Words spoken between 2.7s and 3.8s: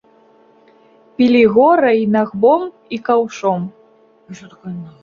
і каўшом.